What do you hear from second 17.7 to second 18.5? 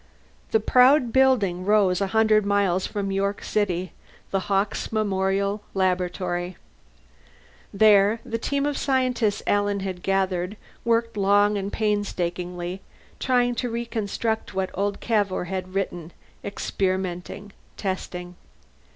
testing.